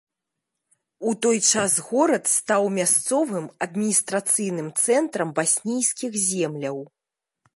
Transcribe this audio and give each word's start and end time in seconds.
У 1.09 1.11
той 1.25 1.37
час 1.51 1.75
горад 1.89 2.23
стаў 2.37 2.63
мясцовым 2.77 3.45
адміністрацыйным 3.67 4.69
цэнтрам 4.85 5.29
баснійскіх 5.41 6.11
земляў. 6.27 6.77